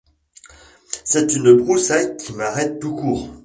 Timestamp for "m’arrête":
2.33-2.79